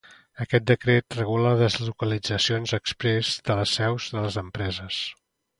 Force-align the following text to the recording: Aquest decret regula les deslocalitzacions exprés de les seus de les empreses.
Aquest 0.43 0.63
decret 0.69 1.17
regula 1.17 1.51
les 1.59 1.61
deslocalitzacions 1.65 2.75
exprés 2.81 3.33
de 3.51 3.61
les 3.63 3.75
seus 3.81 4.11
de 4.17 4.27
les 4.29 4.43
empreses. 4.47 5.03